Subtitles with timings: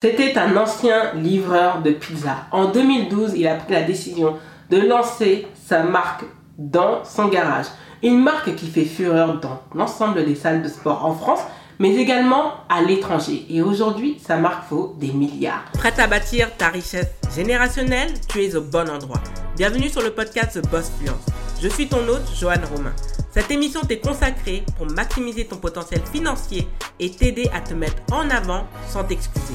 [0.00, 2.46] C'était un ancien livreur de pizza.
[2.52, 4.36] En 2012, il a pris la décision
[4.70, 6.22] de lancer sa marque
[6.56, 7.66] dans son garage.
[8.04, 11.40] Une marque qui fait fureur dans l'ensemble des salles de sport en France,
[11.80, 13.44] mais également à l'étranger.
[13.50, 15.64] Et aujourd'hui, sa marque vaut des milliards.
[15.72, 18.14] Prête à bâtir ta richesse générationnelle?
[18.28, 19.20] Tu es au bon endroit.
[19.56, 21.26] Bienvenue sur le podcast The Boss Fluence.
[21.60, 22.94] Je suis ton hôte, Joanne Romain.
[23.32, 26.68] Cette émission t'est consacrée pour maximiser ton potentiel financier
[27.00, 29.54] et t'aider à te mettre en avant sans t'excuser.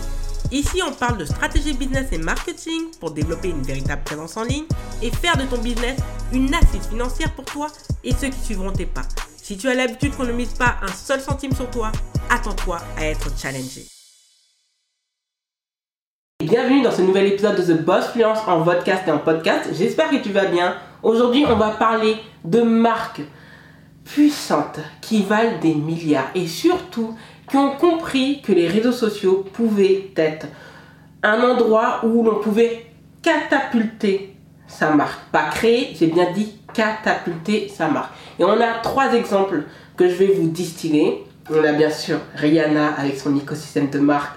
[0.51, 4.65] Ici, on parle de stratégie business et marketing pour développer une véritable présence en ligne
[5.01, 5.99] et faire de ton business
[6.31, 7.67] une assise financière pour toi
[8.03, 9.03] et ceux qui suivront tes pas.
[9.37, 11.91] Si tu as l'habitude qu'on ne mise pas un seul centime sur toi,
[12.29, 13.85] attends-toi à être challengé.
[16.39, 19.69] Bienvenue dans ce nouvel épisode de The Boss Fluence en podcast et en podcast.
[19.73, 20.75] J'espère que tu vas bien.
[21.01, 23.21] Aujourd'hui, on va parler de marques
[24.03, 27.15] puissantes qui valent des milliards et surtout
[27.53, 30.47] qui ont compris que les réseaux sociaux pouvaient être
[31.21, 32.87] un endroit où l'on pouvait
[33.21, 34.33] catapulter
[34.67, 35.19] sa marque.
[35.31, 38.11] Pas créer, j'ai bien dit catapulter sa marque.
[38.39, 41.25] Et on a trois exemples que je vais vous distiller.
[41.51, 44.35] On a bien sûr Rihanna avec son écosystème de marque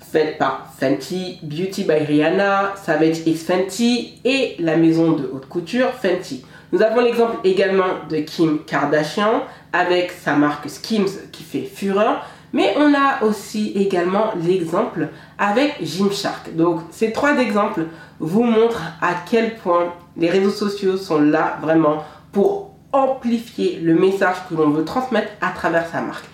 [0.00, 5.92] fait par Fenty, Beauty by Rihanna, Savage X Fenty et la maison de haute couture
[5.92, 6.44] Fenty.
[6.72, 12.26] Nous avons l'exemple également de Kim Kardashian avec sa marque Skims qui fait fureur.
[12.52, 16.54] Mais on a aussi également l'exemple avec Gymshark.
[16.56, 17.86] Donc ces trois exemples
[18.18, 24.36] vous montrent à quel point les réseaux sociaux sont là vraiment pour amplifier le message
[24.48, 26.24] que l'on veut transmettre à travers sa marque.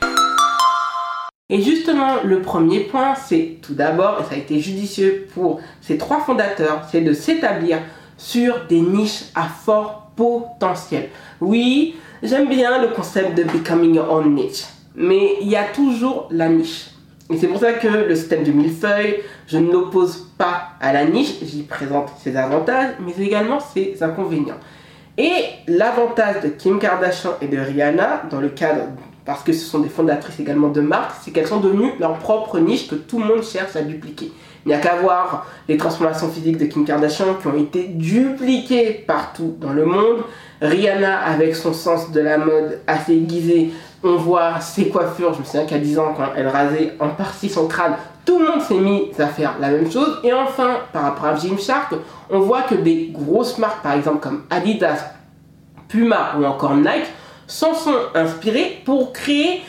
[1.51, 5.99] Et justement, le premier point, c'est tout d'abord, et ça a été judicieux pour ces
[5.99, 7.79] trois fondateurs, c'est de s'établir
[8.17, 11.11] sur des niches à fort potentiel.
[11.41, 16.29] Oui, j'aime bien le concept de becoming your own niche mais il y a toujours
[16.31, 16.91] la niche.
[17.31, 21.05] Et c'est pour ça que le système du millefeuille, je ne l'oppose pas à la
[21.05, 24.59] niche, j'y présente ses avantages, mais également ses inconvénients.
[25.17, 25.33] Et
[25.69, 28.83] l'avantage de Kim Kardashian et de Rihanna, dans le cadre,
[29.25, 32.59] parce que ce sont des fondatrices également de marques, c'est qu'elles sont devenues leur propre
[32.59, 34.31] niche que tout le monde cherche à dupliquer.
[34.67, 39.05] Il n'y a qu'à voir les transformations physiques de Kim Kardashian qui ont été dupliquées
[39.07, 40.23] partout dans le monde.
[40.61, 43.71] Rihanna, avec son sens de la mode assez aiguisé,
[44.05, 45.35] on voit ses coiffures.
[45.35, 48.47] Je me souviens qu'à 10 ans, quand elle rasait en partie son crâne, tout le
[48.47, 50.21] monde s'est mis à faire la même chose.
[50.23, 51.95] Et enfin, par rapport à Gymshark,
[52.31, 55.13] on voit que des grosses marques, par exemple comme Adidas,
[55.89, 57.07] Puma ou encore Nike,
[57.47, 59.63] s'en sont inspirées pour créer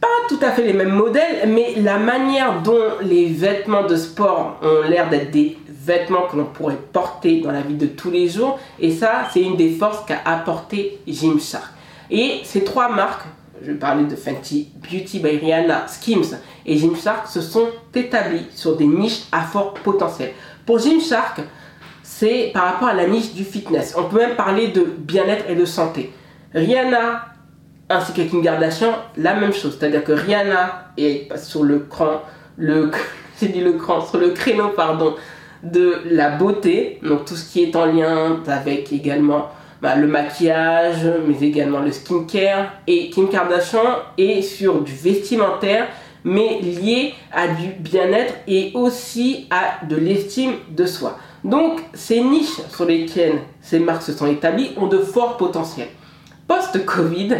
[0.00, 4.58] pas tout à fait les mêmes modèles, mais la manière dont les vêtements de sport
[4.62, 8.28] ont l'air d'être des vêtements que l'on pourrait porter dans la vie de tous les
[8.28, 8.58] jours.
[8.78, 11.70] Et ça, c'est une des forces qu'a apporté Gymshark.
[12.10, 13.26] Et ces trois marques,
[13.62, 18.86] je parlais de Fenty, Beauty by Rihanna, Skims et Gymshark, se sont établies sur des
[18.86, 20.32] niches à fort potentiel.
[20.66, 21.40] Pour Gymshark,
[22.02, 23.94] c'est par rapport à la niche du fitness.
[23.96, 26.12] On peut même parler de bien-être et de santé.
[26.54, 27.26] Rihanna
[27.90, 29.76] ainsi que Kim Kardashian, la même chose.
[29.78, 32.22] C'est-à-dire que Rihanna est sur le cran,
[32.56, 32.90] le,
[33.42, 35.16] dit le cran, sur le créneau, pardon,
[35.62, 37.00] de la beauté.
[37.02, 39.50] Donc tout ce qui est en lien avec également
[39.82, 42.72] bah, le maquillage, mais également le skincare.
[42.86, 45.88] Et Kim Kardashian est sur du vestimentaire,
[46.24, 51.18] mais lié à du bien-être et aussi à de l'estime de soi.
[51.44, 55.88] Donc ces niches sur lesquelles ces marques se sont établies ont de forts potentiels.
[56.46, 57.36] Post-Covid,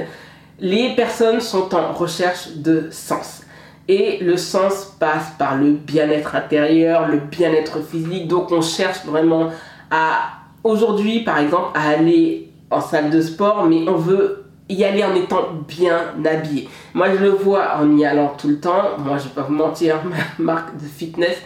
[0.61, 3.43] les personnes sont en recherche de sens.
[3.89, 8.29] Et le sens passe par le bien-être intérieur, le bien-être physique.
[8.29, 9.51] Donc on cherche vraiment
[9.91, 15.05] à, aujourd'hui par exemple, à aller en salle de sport, mais on veut y aller
[15.05, 16.69] en étant bien habillé.
[16.95, 18.97] Moi je le vois en y allant tout le temps.
[18.99, 19.97] Moi je vais pas vous mentir,
[20.39, 21.37] ma marque de fitness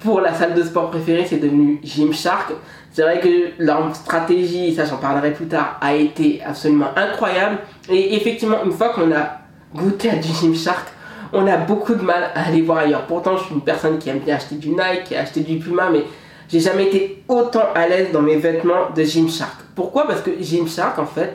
[0.00, 2.52] pour la salle de sport préférée c'est devenu Gymshark.
[2.90, 7.58] C'est vrai que leur stratégie, ça j'en parlerai plus tard, a été absolument incroyable.
[7.90, 9.40] Et effectivement, une fois qu'on a
[9.74, 10.86] goûté à du Gymshark,
[11.32, 13.04] on a beaucoup de mal à aller voir ailleurs.
[13.06, 15.58] Pourtant, je suis une personne qui aime bien acheter du Nike, qui a acheté du
[15.58, 16.04] Puma, mais
[16.48, 19.56] j'ai jamais été autant à l'aise dans mes vêtements de Gymshark.
[19.74, 20.06] Pourquoi?
[20.06, 21.34] Parce que Gymshark, en fait,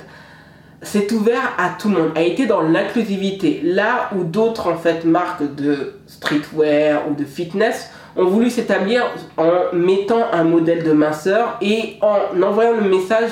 [0.81, 3.61] c'est ouvert à tout le monde, a été dans l'inclusivité.
[3.63, 9.03] Là où d'autres, en fait, marques de streetwear ou de fitness ont voulu s'établir
[9.38, 13.31] en mettant un modèle de minceur et en envoyant le message,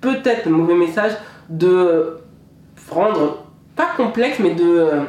[0.00, 1.12] peut-être le mauvais message,
[1.48, 2.18] de
[2.90, 3.44] rendre,
[3.76, 5.00] pas complexe, mais de euh,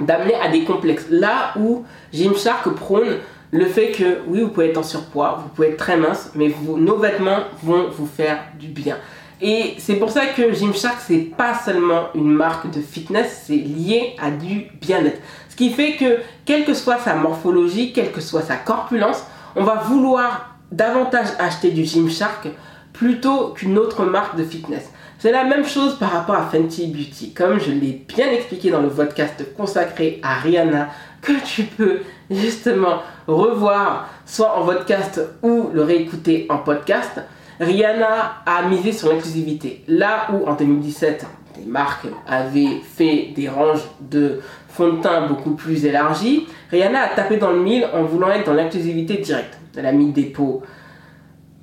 [0.00, 1.06] d'amener à des complexes.
[1.10, 3.18] Là où Gymshark prône
[3.52, 6.52] le fait que oui, vous pouvez être en surpoids, vous pouvez être très mince, mais
[6.76, 8.96] nos vêtements vont vous faire du bien.
[9.40, 14.16] Et c'est pour ça que Gymshark, c'est pas seulement une marque de fitness, c'est lié
[14.20, 15.20] à du bien-être.
[15.48, 19.24] Ce Ce qui fait que, quelle que soit sa morphologie, quelle que soit sa corpulence,
[19.54, 22.48] on va vouloir davantage acheter du Gymshark
[22.92, 24.90] plutôt qu'une autre marque de fitness.
[25.18, 27.32] C'est la même chose par rapport à Fenty Beauty.
[27.32, 30.88] Comme je l'ai bien expliqué dans le podcast consacré à Rihanna,
[31.26, 31.98] que tu peux
[32.30, 37.20] justement revoir soit en podcast ou le réécouter en podcast,
[37.58, 39.82] Rihanna a misé sur l'inclusivité.
[39.88, 41.26] Là où en 2017,
[41.58, 47.08] des marques avaient fait des ranges de fond de teint beaucoup plus élargis, Rihanna a
[47.08, 49.58] tapé dans le mille en voulant être dans l'inclusivité directe.
[49.76, 50.62] Elle a mis des peaux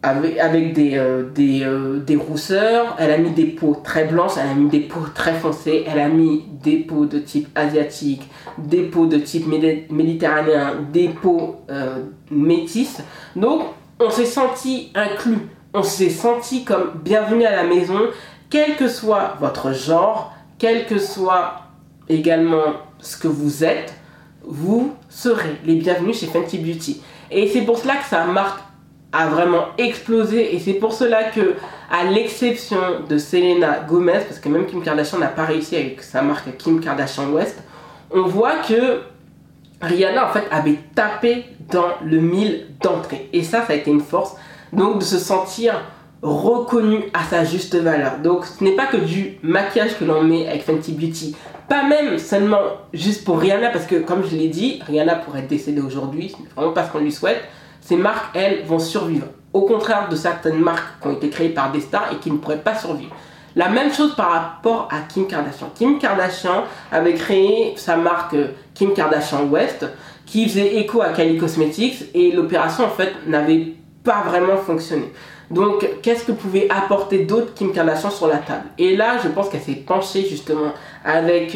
[0.04, 4.54] avec, des, euh, euh, des, rousseurs, elle a mis des peaux très blanches, elle a
[4.54, 9.06] mis des peaux très foncées, elle a mis des peaux de type asiatique, des peaux
[9.06, 13.02] de type méditerranéen, des peaux euh, métisses.
[13.38, 13.64] Donc
[14.00, 18.00] on s'est senti inclus, on s'est senti comme bienvenue à la maison,
[18.50, 21.62] quel que soit votre genre, quel que soit
[22.10, 23.94] également ce que vous êtes,
[24.46, 27.02] vous serez les bienvenus chez Fenty Beauty.
[27.32, 28.60] Et c'est pour cela que ça marque
[29.14, 30.56] a vraiment explosé.
[30.56, 31.56] Et c'est pour cela que
[31.92, 32.78] à l'exception
[33.08, 36.82] de Selena Gomez parce que même Kim Kardashian n'a pas réussi avec sa marque Kim
[36.82, 37.62] Kardashian West
[38.12, 39.02] on voit que
[39.82, 43.30] Rihanna en fait avait tapé dans le mille d'entrée.
[43.32, 44.36] Et ça ça a été une force
[44.72, 45.80] donc de se sentir
[46.24, 48.18] reconnu à sa juste valeur.
[48.24, 51.36] Donc ce n'est pas que du maquillage que l'on met avec Fenty Beauty.
[51.70, 52.62] Pas même seulement
[52.94, 56.50] juste pour Rihanna parce que comme je l'ai dit Rihanna pourrait décéder aujourd'hui ce n'est
[56.56, 57.44] vraiment pas ce qu'on lui souhaite
[57.84, 59.28] ces marques, elles, vont survivre.
[59.52, 62.38] Au contraire de certaines marques qui ont été créées par des stars et qui ne
[62.38, 63.14] pourraient pas survivre.
[63.56, 65.70] La même chose par rapport à Kim Kardashian.
[65.76, 68.36] Kim Kardashian avait créé sa marque
[68.74, 69.86] Kim Kardashian West
[70.26, 75.12] qui faisait écho à Kylie Cosmetics et l'opération en fait n'avait pas vraiment fonctionné.
[75.52, 78.66] Donc qu'est-ce que pouvait apporter d'autres Kim Kardashian sur la table?
[78.80, 80.72] Et là je pense qu'elle s'est penchée justement
[81.06, 81.56] avec...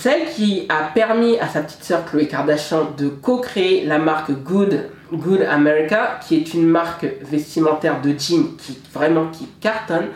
[0.00, 4.90] Celle qui a permis à sa petite sœur Chloé Kardashian de co-créer la marque Good,
[5.10, 10.08] Good America, qui est une marque vestimentaire de jeans qui vraiment qui cartonne,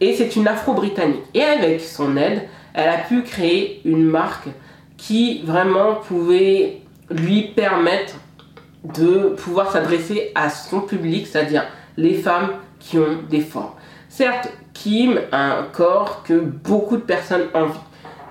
[0.00, 1.24] et c'est une afro-britannique.
[1.34, 4.48] Et avec son aide, elle a pu créer une marque
[4.96, 6.80] qui vraiment pouvait
[7.10, 8.14] lui permettre
[8.82, 11.66] de pouvoir s'adresser à son public, c'est-à-dire
[11.98, 13.74] les femmes qui ont des formes.
[14.08, 17.78] Certes, Kim a un corps que beaucoup de personnes envient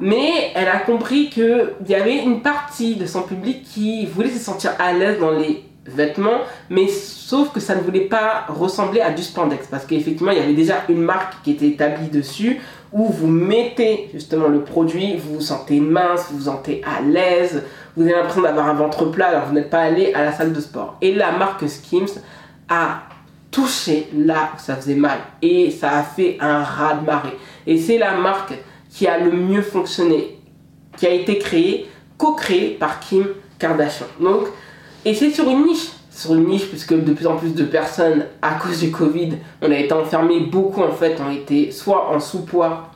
[0.02, 4.40] mais elle a compris qu'il y avait une partie de son public qui voulait se
[4.40, 9.12] sentir à l'aise dans les vêtements, mais sauf que ça ne voulait pas ressembler à
[9.12, 12.60] du spandex, parce qu'effectivement, il y avait déjà une marque qui était établie dessus,
[12.92, 17.64] où vous mettez justement le produit, vous vous sentez mince, vous vous sentez à l'aise,
[17.96, 20.54] vous avez l'impression d'avoir un ventre plat alors vous n'êtes pas allé à la salle
[20.54, 20.98] de sport.
[21.02, 22.20] Et la marque Skims
[22.70, 23.04] a
[23.50, 27.38] touché là où ça faisait mal, et ça a fait un raz-de-marée.
[27.66, 28.54] Et c'est la marque
[28.92, 30.38] qui a le mieux fonctionné,
[30.98, 33.26] qui a été créé, co-créé par Kim
[33.58, 34.06] Kardashian.
[34.20, 34.48] Donc,
[35.06, 38.26] et c'est sur une niche, sur une niche puisque de plus en plus de personnes,
[38.42, 42.20] à cause du Covid, on a été enfermés, beaucoup en fait ont été soit en
[42.20, 42.92] sous-poids,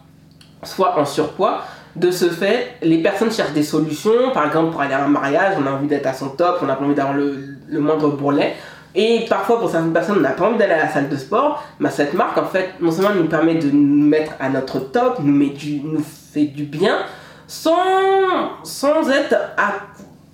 [0.64, 1.62] soit en surpoids.
[1.96, 5.56] De ce fait, les personnes cherchent des solutions, par exemple pour aller à un mariage,
[5.58, 8.54] on a envie d'être à son top, on a envie d'avoir le, le moindre bourrelet.
[8.96, 11.64] Et parfois, pour certaines personnes, on n'a pas envie d'aller à la salle de sport.
[11.80, 15.20] Mais cette marque, en fait, non seulement nous permet de nous mettre à notre top,
[15.22, 15.52] nous
[16.34, 17.00] fait du bien,
[17.46, 17.74] sans,
[18.64, 19.74] sans être à,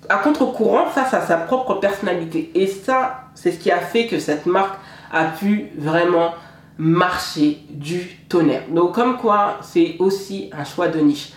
[0.08, 2.52] à contre-courant face à sa propre personnalité.
[2.54, 4.78] Et ça, c'est ce qui a fait que cette marque
[5.12, 6.32] a pu vraiment
[6.78, 8.62] marcher du tonnerre.
[8.70, 11.32] Donc, comme quoi, c'est aussi un choix de niche.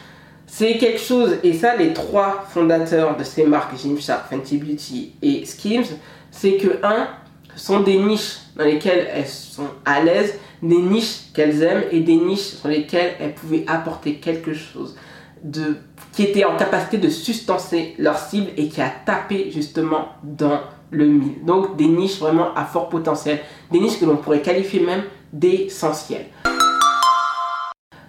[0.48, 5.44] C'est quelque chose, et ça, les trois fondateurs de ces marques, Gymshark, Fenty Beauty et
[5.44, 5.98] Skims,
[6.36, 7.08] c'est que, un,
[7.56, 12.18] sont des niches dans lesquelles elles sont à l'aise, des niches qu'elles aiment et des
[12.18, 14.96] niches sur lesquelles elles pouvaient apporter quelque chose
[15.44, 15.78] de,
[16.12, 20.60] qui était en capacité de sustancer leur cible et qui a tapé justement dans
[20.92, 21.46] le mille.
[21.46, 23.40] Donc des niches vraiment à fort potentiel,
[23.72, 26.28] des niches que l'on pourrait qualifier même d'essentielles.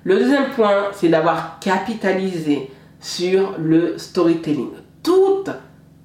[0.02, 4.70] Le deuxième point, c'est d'avoir capitalisé sur le storytelling.
[5.02, 5.50] Toutes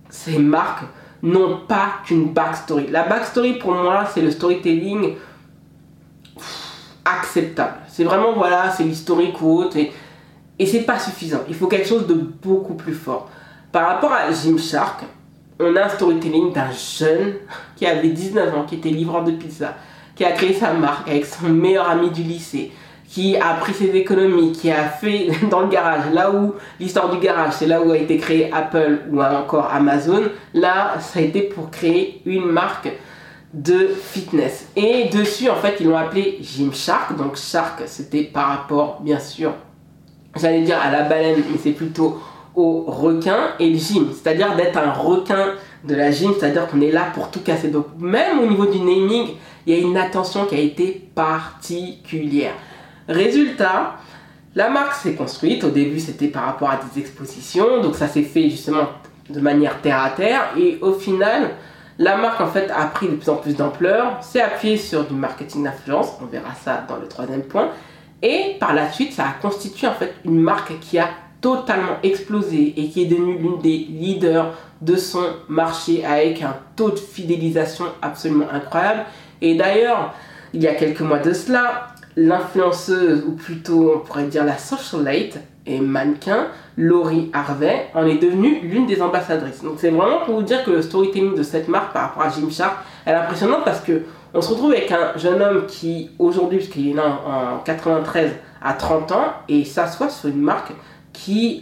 [0.10, 0.86] ces marques
[1.24, 2.88] n'ont pas qu'une backstory.
[2.88, 5.16] La backstory pour moi, c'est le storytelling
[7.06, 7.78] acceptable.
[7.88, 9.66] C'est vraiment, voilà, c'est l'historique ou.
[9.75, 9.92] Et,
[10.58, 11.42] et c'est pas suffisant.
[11.48, 13.30] Il faut quelque chose de beaucoup plus fort.
[13.72, 15.04] Par rapport à Gymshark,
[15.60, 17.36] on a un storytelling d'un jeune
[17.75, 19.75] qui avait 19 ans, qui était livreur de pizza,
[20.16, 22.72] qui a créé sa marque avec son meilleur ami du lycée,
[23.12, 27.20] qui a pris ses économies, qui a fait dans le garage, là où l'histoire du
[27.20, 31.41] garage, c'est là où a été créé Apple ou encore Amazon, là, ça a été
[31.41, 32.89] pour créer une marque
[33.53, 34.70] de fitness.
[34.77, 37.18] Et dessus, en fait, ils l'ont appelé Gymshark.
[37.18, 39.51] Donc, Shark, c'était par rapport, bien sûr,
[40.38, 42.18] j'allais dire à la baleine, mais c'est plutôt
[42.56, 45.53] au requin et le gym, c'est-à-dire d'être un requin
[45.86, 47.70] de la gym, c'est-à-dire qu'on est là pour tout casser.
[47.70, 49.30] Donc même au niveau du naming,
[49.65, 52.53] il y a une attention qui a été particulière.
[53.08, 53.96] Résultat,
[54.55, 55.63] la marque s'est construite.
[55.63, 58.88] Au début, c'était par rapport à des expositions, donc ça s'est fait justement
[59.29, 60.41] de manière terre à terre.
[60.58, 61.51] Et au final,
[61.98, 65.13] la marque en fait a pris de plus en plus d'ampleur, s'est appuyée sur du
[65.13, 66.13] marketing d'influence.
[66.22, 67.70] On verra ça dans le troisième point.
[68.22, 71.10] Et par la suite, ça a constitué en fait une marque qui a
[71.41, 76.91] totalement explosé et qui est devenue l'une des leaders de son marché avec un taux
[76.91, 79.05] de fidélisation absolument incroyable.
[79.41, 80.13] Et d'ailleurs,
[80.53, 85.39] il y a quelques mois de cela, l'influenceuse, ou plutôt on pourrait dire la socialite
[85.65, 89.63] et mannequin, Laurie Harvey, en est devenue l'une des ambassadrices.
[89.63, 92.30] Donc c'est vraiment pour vous dire que le storytelling de cette marque par rapport à
[92.30, 94.01] Gymshark est impressionnant parce que
[94.34, 98.74] on se retrouve avec un jeune homme qui aujourd'hui, puisqu'il est né en, 93, à
[98.74, 100.72] 30 ans et s'assoit sur une marque
[101.12, 101.62] qui,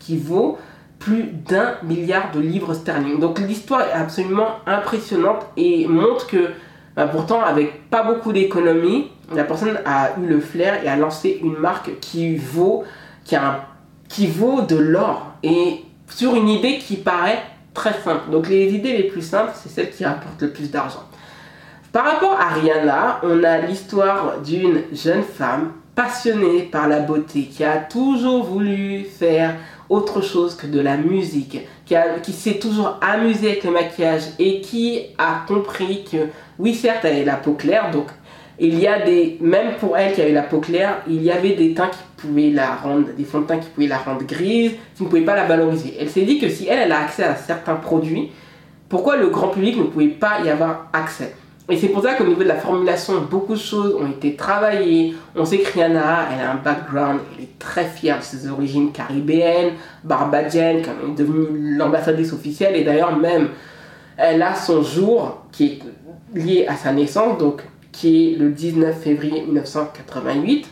[0.00, 0.58] qui vaut
[0.98, 3.20] plus d'un milliard de livres sterling.
[3.20, 6.50] Donc l'histoire est absolument impressionnante et montre que
[6.98, 11.38] bah, pourtant avec pas beaucoup d'économie, la personne a eu le flair et a lancé
[11.44, 12.82] une marque qui vaut,
[13.24, 13.68] qui, a
[14.08, 17.40] qui vaut de l'or et sur une idée qui paraît
[17.72, 18.32] très simple.
[18.32, 21.04] Donc les idées les plus simples, c'est celles qui rapportent le plus d'argent.
[21.92, 27.62] Par rapport à Rihanna, on a l'histoire d'une jeune femme passionnée par la beauté, qui
[27.62, 29.54] a toujours voulu faire
[29.88, 31.60] autre chose que de la musique,
[32.22, 36.28] qui, s'est toujours amusée avec le maquillage et qui a compris que,
[36.58, 38.06] oui, certes, elle avait la peau claire, donc
[38.58, 41.54] il y a des, même pour elle qui avait la peau claire, il y avait
[41.54, 44.72] des teints qui pouvaient la rendre, des fonds de teint qui pouvaient la rendre grise,
[44.96, 45.94] qui ne pouvaient pas la valoriser.
[45.98, 48.30] Elle s'est dit que si elle, elle a accès à certains produits,
[48.88, 51.34] pourquoi le grand public ne pouvait pas y avoir accès?
[51.70, 55.14] Et c'est pour ça qu'au niveau de la formulation, beaucoup de choses ont été travaillées.
[55.36, 58.90] On sait que Rihanna, elle a un background, elle est très fière de ses origines
[58.90, 62.74] caribéennes, barbadiennes, comme est devenue l'ambassadrice officielle.
[62.74, 63.48] Et d'ailleurs, même,
[64.16, 65.66] elle a son jour qui
[66.34, 70.66] est lié à sa naissance, donc qui est le 19 février 1988.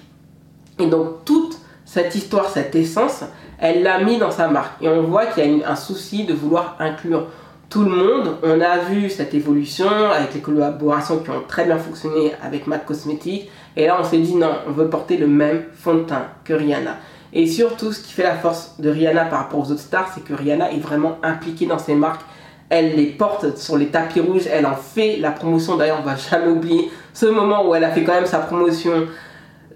[0.79, 3.23] Et donc, toute cette histoire, cette essence,
[3.59, 4.83] elle l'a mis dans sa marque.
[4.83, 7.26] Et on voit qu'il y a un souci de vouloir inclure
[7.68, 8.37] tout le monde.
[8.42, 12.85] On a vu cette évolution avec les collaborations qui ont très bien fonctionné avec MAC
[12.87, 13.50] Cosmetics.
[13.76, 16.52] Et là, on s'est dit non, on veut porter le même fond de teint que
[16.52, 16.96] Rihanna.
[17.32, 20.25] Et surtout, ce qui fait la force de Rihanna par rapport aux autres stars, c'est
[20.25, 22.23] que Rihanna est vraiment impliquée dans ses marques.
[22.68, 25.76] Elle les porte sur les tapis rouges, elle en fait la promotion.
[25.76, 29.06] D'ailleurs, on va jamais oublier ce moment où elle a fait quand même sa promotion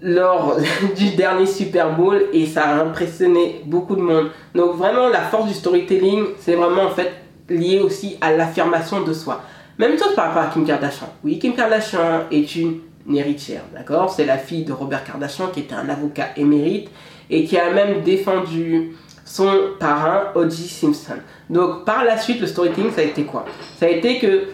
[0.01, 0.57] lors
[0.97, 4.31] du dernier Super Bowl et ça a impressionné beaucoup de monde.
[4.55, 7.11] Donc vraiment la force du storytelling, c'est vraiment en fait
[7.51, 9.41] lié aussi à l'affirmation de soi.
[9.77, 11.07] Même chose par rapport à Kim Kardashian.
[11.23, 12.81] Oui, Kim Kardashian est une
[13.13, 14.09] héritière, d'accord?
[14.09, 16.89] C'est la fille de Robert Kardashian qui était un avocat émérite
[17.29, 18.91] et qui a même défendu
[19.25, 20.67] son parrain O.J.
[20.67, 21.15] Simpson.
[21.49, 23.45] Donc par la suite, le storytelling, ça a été quoi?
[23.79, 24.47] Ça a été que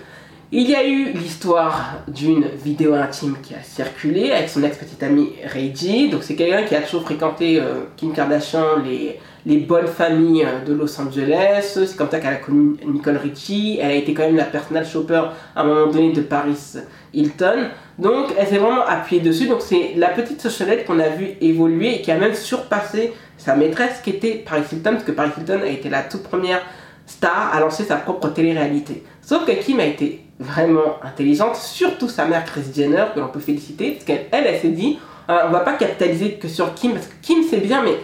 [0.51, 5.33] il y a eu l'histoire d'une vidéo intime qui a circulé avec son ex-petite amie
[5.53, 6.09] Reggie.
[6.09, 10.63] Donc c'est quelqu'un qui a toujours fréquenté euh, Kim Kardashian, les, les bonnes familles euh,
[10.65, 11.71] de Los Angeles.
[11.73, 13.79] C'est comme ça qu'elle a connu Nicole Richie.
[13.81, 15.23] Elle a été quand même la personal shopper
[15.55, 16.75] à un moment donné de Paris
[17.13, 17.69] Hilton.
[17.97, 19.47] Donc elle s'est vraiment appuyée dessus.
[19.47, 23.55] Donc c'est la petite socialette qu'on a vu évoluer et qui a même surpassé sa
[23.55, 26.61] maîtresse qui était Paris Hilton, parce que Paris Hilton a été la toute première
[27.05, 29.03] star à lancer sa propre télé-réalité.
[29.21, 33.39] Sauf que Kim a été vraiment intelligente, surtout sa mère Chris Jenner, que l'on peut
[33.39, 34.99] féliciter, parce qu'elle, elle, elle s'est dit,
[35.29, 37.95] euh, on va pas capitaliser que sur Kim, parce que Kim c'est bien, mais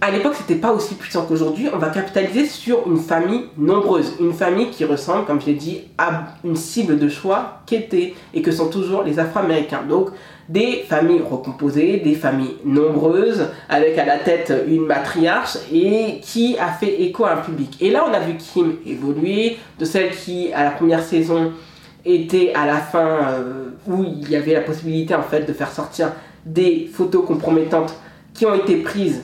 [0.00, 1.68] à l'époque, c'était pas aussi puissant qu'aujourd'hui.
[1.72, 5.82] On va capitaliser sur une famille nombreuse, une famille qui ressemble, comme je l'ai dit,
[5.96, 9.82] à une cible de choix qu'étaient et que sont toujours les Afro-Américains.
[9.88, 10.10] Donc,
[10.48, 16.68] des familles recomposées, des familles nombreuses, avec à la tête une matriarche et qui a
[16.68, 17.78] fait écho à un public.
[17.80, 21.52] Et là, on a vu Kim évoluer, de celle qui, à la première saison,
[22.04, 25.72] était à la fin euh, où il y avait la possibilité en fait de faire
[25.72, 26.12] sortir
[26.44, 27.94] des photos compromettantes
[28.34, 29.22] qui ont été prises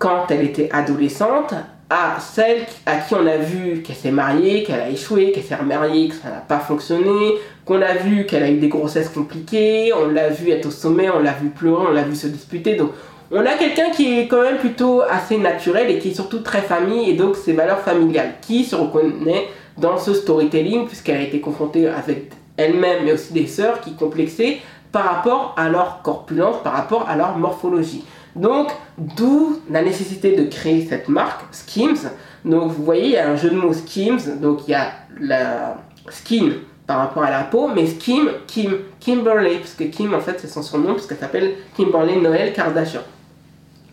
[0.00, 1.54] quand elle était adolescente
[1.90, 5.56] à celle à qui on a vu qu'elle s'est mariée, qu'elle a échoué, qu'elle s'est
[5.56, 7.34] remariée, que ça n'a pas fonctionné,
[7.66, 11.10] qu'on a vu qu'elle a eu des grossesses compliquées, on l'a vu être au sommet,
[11.10, 12.76] on l'a vu pleurer, on l'a vu se disputer.
[12.76, 12.92] Donc
[13.30, 16.62] on a quelqu'un qui est quand même plutôt assez naturel et qui est surtout très
[16.62, 21.40] famille et donc ses valeurs familiales, qui se reconnaît dans ce storytelling puisqu'elle a été
[21.40, 24.60] confrontée avec elle-même mais aussi des sœurs qui complexaient
[24.92, 28.02] par rapport à leur corpulence, par rapport à leur morphologie.
[28.36, 32.10] Donc, d'où la nécessité de créer cette marque, Skims.
[32.44, 34.40] Donc, vous voyez, il y a un jeu de mots Skims.
[34.40, 35.76] Donc, il y a la
[36.08, 36.52] skin
[36.86, 40.48] par rapport à la peau, mais Skim, Kim, Kimberly, parce que Kim, en fait, c'est
[40.48, 43.02] son surnom, parce qu'elle s'appelle Kimberly Noël Kardashian.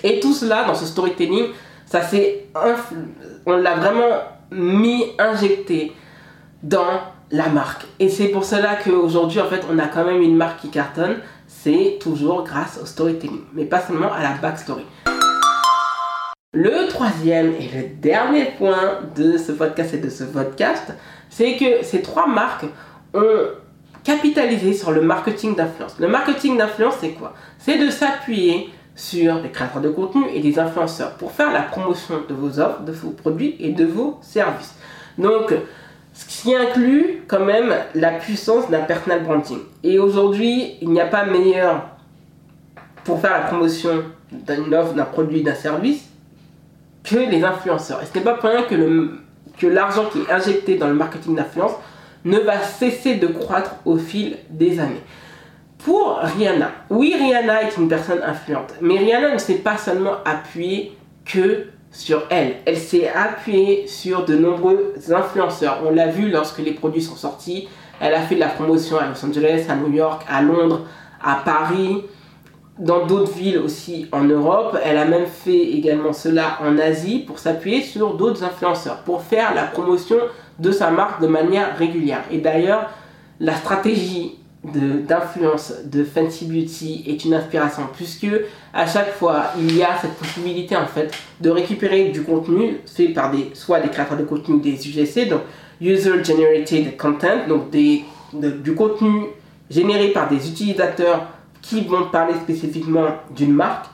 [0.04, 1.48] Et tout cela, dans ce storytelling,
[1.86, 2.48] Ça c'est
[3.46, 4.18] on l'a vraiment
[4.52, 5.94] mis, injecté
[6.64, 7.02] dans
[7.32, 7.86] la marque.
[8.00, 11.18] Et c'est pour cela qu'aujourd'hui, en fait, on a quand même une marque qui cartonne.
[11.50, 14.86] C'est toujours grâce au storytelling, mais pas seulement à la backstory.
[16.54, 20.94] Le troisième et le dernier point de ce podcast et de ce podcast,
[21.30, 22.66] c'est que ces trois marques
[23.14, 23.48] ont
[24.04, 25.98] capitalisé sur le marketing d'influence.
[26.00, 27.34] Le marketing d'influence, c'est quoi?
[27.60, 32.24] C'est de s'appuyer sur des créateurs de contenu et des influenceurs pour faire la promotion
[32.28, 34.76] de vos offres, de vos produits et de vos services.
[35.18, 35.54] Donc,
[36.18, 39.60] ce qui inclut quand même la puissance d'un personal branding.
[39.84, 41.84] Et aujourd'hui, il n'y a pas meilleur
[43.04, 46.06] pour faire la promotion d'une offre, d'un produit, d'un service
[47.04, 48.02] que les influenceurs.
[48.02, 49.20] Et ce n'est pas pour rien que, le,
[49.60, 51.74] que l'argent qui est injecté dans le marketing d'influence
[52.26, 55.04] ne va cesser de croître au fil des années.
[55.78, 60.98] Pour Rihanna, oui, Rihanna est une personne influente, mais Rihanna ne s'est pas seulement appuyée
[61.24, 62.58] que sur elle.
[62.66, 65.82] Elle s'est appuyée sur de nombreux influenceurs.
[65.84, 67.68] On l'a vu lorsque les produits sont sortis.
[68.00, 70.82] Elle a fait de la promotion à Los Angeles, à New York, à Londres,
[71.24, 72.04] à Paris,
[72.78, 74.78] dans d'autres villes aussi en Europe.
[74.86, 79.56] Elle a même fait également cela en Asie pour s'appuyer sur d'autres influenceurs, pour faire
[79.56, 80.18] la promotion
[80.60, 82.24] de sa marque de manière régulière.
[82.30, 82.92] Et d'ailleurs,
[83.40, 88.28] la stratégie d'influence de, Fancy Beauty est une inspiration puisque
[88.74, 93.10] à chaque fois il y a cette possibilité en fait de récupérer du contenu fait
[93.10, 95.42] par des soit des créateurs de contenu des UGC donc
[95.80, 99.28] user generated content donc des, du contenu
[99.70, 101.28] généré par des utilisateurs
[101.62, 103.88] qui vont parler spécifiquement d'une marque.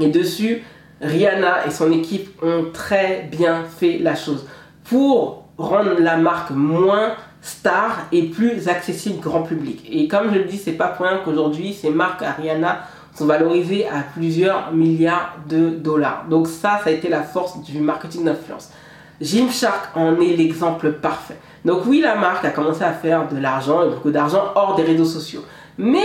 [0.00, 0.62] Et dessus
[1.00, 4.46] Rihanna et son équipe ont très bien fait la chose.
[4.84, 9.86] Pour rendre la marque moins star et plus accessible grand public.
[9.90, 12.82] Et comme je le dis, c'est pas pour rien qu'aujourd'hui ces marques Ariana
[13.14, 16.24] sont valorisées à plusieurs milliards de dollars.
[16.30, 18.70] Donc ça, ça a été la force du marketing d'influence.
[19.20, 21.36] Gymshark en est l'exemple parfait.
[21.64, 24.82] Donc oui, la marque a commencé à faire de l'argent et beaucoup d'argent hors des
[24.82, 25.44] réseaux sociaux.
[25.78, 26.00] Mais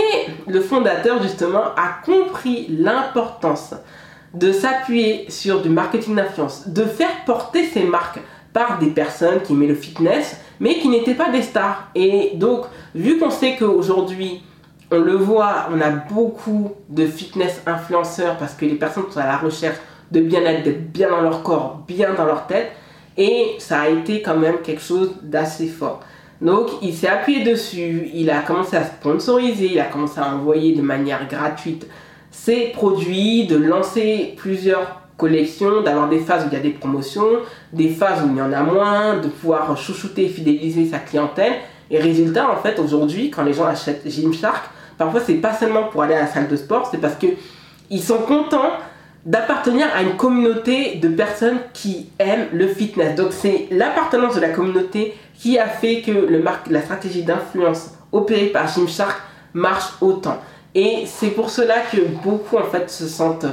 [0.46, 3.74] le fondateur justement a compris l'importance
[4.34, 8.20] de s'appuyer sur du marketing d'influence, de faire porter ses marques
[8.80, 11.88] des personnes qui aimaient le fitness, mais qui n'étaient pas des stars.
[11.94, 14.42] Et donc, vu qu'on sait qu'aujourd'hui,
[14.90, 19.26] on le voit, on a beaucoup de fitness influenceurs parce que les personnes sont à
[19.26, 19.76] la recherche
[20.10, 22.72] de bien-être, d'être bien dans leur corps, bien dans leur tête.
[23.16, 26.00] Et ça a été quand même quelque chose d'assez fort.
[26.40, 30.74] Donc il s'est appuyé dessus, il a commencé à sponsoriser, il a commencé à envoyer
[30.74, 31.86] de manière gratuite
[32.30, 37.28] ses produits, de lancer plusieurs collection, d'avoir des phases où il y a des promotions,
[37.72, 41.52] des phases où il y en a moins, de pouvoir chouchouter et fidéliser sa clientèle.
[41.90, 46.02] Et résultat, en fait, aujourd'hui, quand les gens achètent Gymshark, parfois c'est pas seulement pour
[46.02, 47.26] aller à la salle de sport, c'est parce que
[47.90, 48.70] ils sont contents
[49.26, 53.16] d'appartenir à une communauté de personnes qui aiment le fitness.
[53.16, 58.46] Donc c'est l'appartenance de la communauté qui a fait que le la stratégie d'influence opérée
[58.46, 59.20] par Gymshark
[59.54, 60.38] marche autant.
[60.74, 63.46] Et c'est pour cela que beaucoup en fait se sentent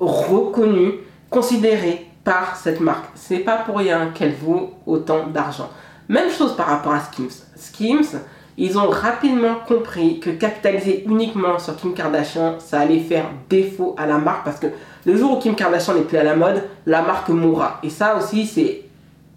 [0.00, 0.94] reconnue,
[1.30, 3.06] considérée par cette marque.
[3.14, 5.70] C'est pas pour rien qu'elle vaut autant d'argent.
[6.08, 7.44] Même chose par rapport à Skims.
[7.56, 8.18] Skims,
[8.58, 14.06] ils ont rapidement compris que capitaliser uniquement sur Kim Kardashian, ça allait faire défaut à
[14.06, 14.68] la marque parce que
[15.04, 17.78] le jour où Kim Kardashian n'est plus à la mode, la marque mourra.
[17.82, 18.82] Et ça aussi, c'est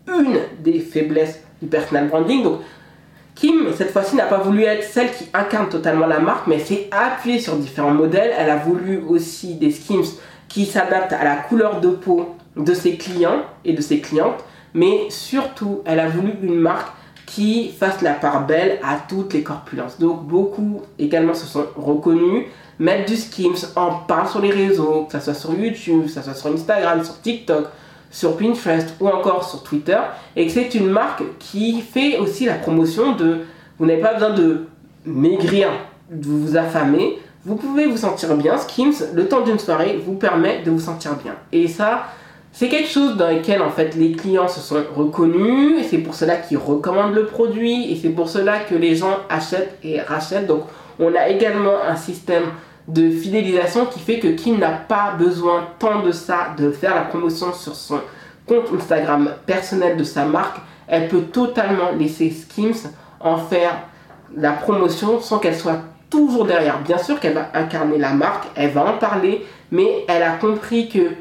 [0.07, 2.43] une des faiblesses du personal branding.
[2.43, 2.61] Donc,
[3.35, 6.89] Kim, cette fois-ci, n'a pas voulu être celle qui incarne totalement la marque, mais s'est
[6.91, 8.33] appuyée sur différents modèles.
[8.37, 10.17] Elle a voulu aussi des Skims
[10.49, 15.09] qui s'adapte à la couleur de peau de ses clients et de ses clientes, mais
[15.09, 16.91] surtout, elle a voulu une marque
[17.25, 19.99] qui fasse la part belle à toutes les corpulences.
[19.99, 22.47] Donc beaucoup également se sont reconnus,
[22.79, 26.21] mettre du Skims, en parle sur les réseaux, que ce soit sur YouTube, que ce
[26.21, 27.67] soit sur Instagram, sur TikTok,
[28.09, 29.99] sur Pinterest ou encore sur Twitter,
[30.35, 33.41] et que c'est une marque qui fait aussi la promotion de,
[33.77, 34.65] vous n'avez pas besoin de
[35.05, 35.69] maigrir,
[36.09, 38.57] de vous affamer, vous pouvez vous sentir bien.
[38.57, 41.35] Skims, le temps d'une soirée, vous permet de vous sentir bien.
[41.51, 42.03] Et ça,
[42.51, 45.79] c'est quelque chose dans lequel en fait les clients se sont reconnus.
[45.79, 47.91] Et c'est pour cela qu'ils recommandent le produit.
[47.91, 50.47] Et c'est pour cela que les gens achètent et rachètent.
[50.47, 50.63] Donc
[50.99, 52.43] on a également un système
[52.89, 57.01] de fidélisation qui fait que Kim n'a pas besoin tant de ça, de faire la
[57.01, 57.99] promotion sur son
[58.47, 60.57] compte Instagram personnel de sa marque.
[60.87, 63.83] Elle peut totalement laisser Skims en faire
[64.35, 66.81] la promotion sans qu'elle soit toujours derrière.
[66.81, 70.89] Bien sûr qu'elle va incarner la marque, elle va en parler, mais elle a compris
[70.89, 71.11] que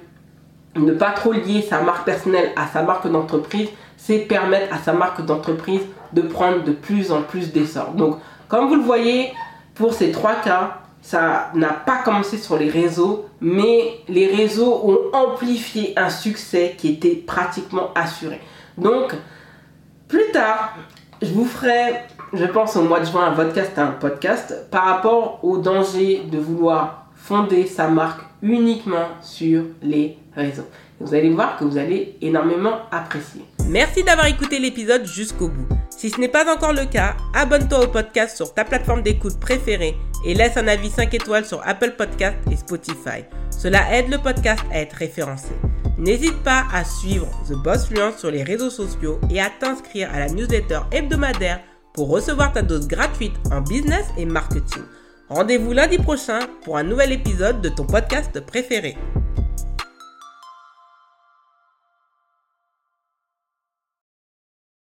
[0.77, 4.92] ne pas trop lier sa marque personnelle à sa marque d'entreprise, c'est permettre à sa
[4.92, 7.92] marque d'entreprise de prendre de plus en plus d'essor.
[7.92, 9.33] Donc, comme vous le voyez,
[9.74, 15.16] pour ces trois cas, ça n'a pas commencé sur les réseaux, mais les réseaux ont
[15.16, 18.40] amplifié un succès qui était pratiquement assuré.
[18.77, 19.14] Donc,
[20.09, 20.74] plus tard,
[21.22, 25.40] je vous ferai, je pense au mois de juin, un podcast, un podcast par rapport
[25.42, 30.66] au danger de vouloir fonder sa marque uniquement sur les réseaux.
[31.00, 33.42] Vous allez voir que vous allez énormément apprécier.
[33.68, 35.68] Merci d'avoir écouté l'épisode jusqu'au bout.
[35.90, 39.96] Si ce n'est pas encore le cas, abonne-toi au podcast sur ta plateforme d'écoute préférée
[40.24, 43.24] et laisse un avis 5 étoiles sur Apple Podcast et Spotify.
[43.50, 45.50] Cela aide le podcast à être référencé.
[45.98, 50.20] N'hésite pas à suivre The Boss Fluence sur les réseaux sociaux et à t'inscrire à
[50.20, 51.60] la newsletter hebdomadaire
[51.92, 54.83] pour recevoir ta dose gratuite en business et marketing.
[55.29, 58.96] Rendez-vous lundi prochain pour un nouvel épisode de ton podcast préféré.